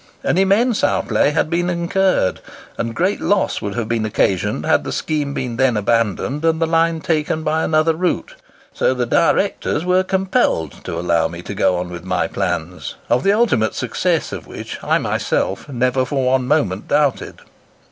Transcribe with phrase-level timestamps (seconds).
[0.23, 2.39] An immense outlay had been incurred;
[2.75, 6.65] and great loss would have been occasioned had the scheme been then abandoned, and the
[6.65, 8.33] line taken by another route.
[8.73, 13.21] So the directors were compelled to allow me to go on with my plans, of
[13.23, 17.41] the ultimate success of which I myself never for one moment doubted."